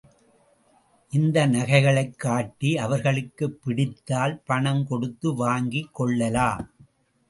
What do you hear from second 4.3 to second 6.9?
பணம் கொடுத்து வாங்கி கொள்ளலாம்.